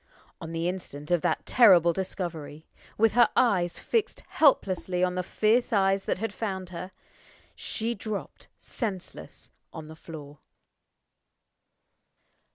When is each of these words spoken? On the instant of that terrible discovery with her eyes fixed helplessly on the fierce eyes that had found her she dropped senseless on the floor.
On 0.41 0.51
the 0.51 0.67
instant 0.67 1.11
of 1.11 1.21
that 1.21 1.45
terrible 1.45 1.93
discovery 1.93 2.65
with 2.97 3.11
her 3.11 3.29
eyes 3.35 3.77
fixed 3.77 4.21
helplessly 4.29 5.03
on 5.03 5.13
the 5.13 5.21
fierce 5.21 5.71
eyes 5.71 6.05
that 6.05 6.17
had 6.17 6.33
found 6.33 6.69
her 6.69 6.91
she 7.53 7.93
dropped 7.93 8.47
senseless 8.57 9.51
on 9.71 9.89
the 9.89 9.95
floor. 9.95 10.39